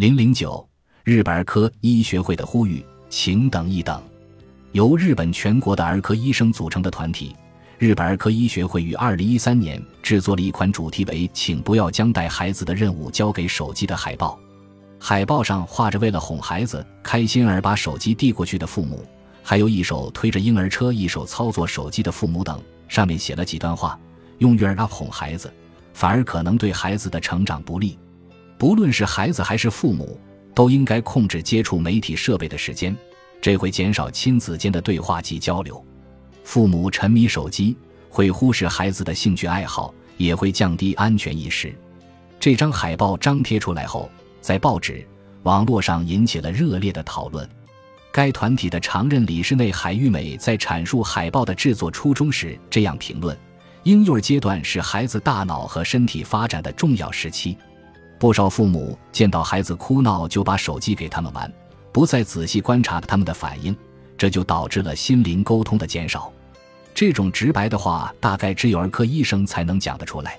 [0.00, 0.66] 零零九，
[1.04, 4.02] 日本儿科医学会的呼吁，请等一等。
[4.72, 7.36] 由日本全国的儿科医生组成的团体——
[7.76, 14.40] 日本儿科医学会，于二零一三年制作了一款主题为“请不要将带孩子的任务交给手机”的海报。
[14.98, 19.04] 海报上画着为了哄孩子开心而把手机递过去的父母，
[19.42, 22.58] 还有一手推着婴儿车、一手操作手机的父母等。
[22.88, 24.00] 上面写了几段话：
[24.38, 25.52] 用育儿 App 哄孩子，
[25.92, 27.98] 反而可能对孩子的成长不利。
[28.60, 30.20] 不论是孩子还是父母，
[30.54, 32.94] 都应该控制接触媒体设备的时间，
[33.40, 35.82] 这会减少亲子间的对话及交流。
[36.44, 37.74] 父母沉迷手机，
[38.10, 41.74] 会忽视孩子的兴趣爱好，也会降低安全意识。
[42.38, 44.10] 这张海报张贴出来后，
[44.42, 45.02] 在报纸、
[45.44, 47.48] 网络上引起了热烈的讨论。
[48.12, 53.34] 该团体的常任理事内海玉美在阐述海报的制作初衷时这样评论
[53.84, 57.56] ：“婴幼儿阶段是孩子大脑和身体发展的重要时期，
[58.20, 61.50] 不少父母见到孩子哭闹就把手机给他们玩，
[61.90, 63.74] 不再仔细观察他们的反应，
[64.18, 66.30] 这就导致了心灵沟通的减少。”
[66.94, 70.38] 这种直白的话，大概只有儿科医生才能讲得出来。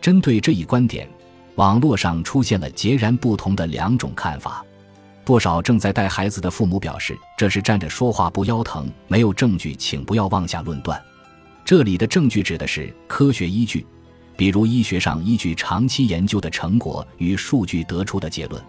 [0.00, 1.08] 针对这一观点，
[1.54, 4.64] 网络上出现了截然不同的两种看法。
[5.24, 11.00] 不少正在带孩子的父母表示，这是站着说话不腰疼，没有证据，请不要妄下论断。
[11.64, 13.86] 这里的证据指的是科学依据，
[14.36, 18.62] 比如医学上依据长期研究的成果与数据得出的结论。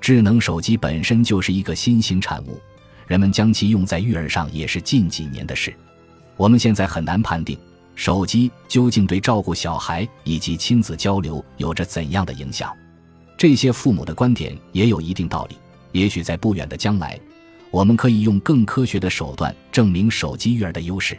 [0.00, 2.58] 智能手机本身就是一个新型产物，
[3.06, 5.74] 人们将其用在育儿上也是近几年的事。
[6.36, 7.58] 我们现在很难判定
[7.94, 12.74] 手机究竟对照顾小孩以及亲子交流有着怎样的影响。
[13.36, 15.56] 这些父母的观点也有一定道理。
[15.92, 17.18] 也许在不远的将来，
[17.70, 21.18] 我们可以用更科学的手段证明手机育儿的优势。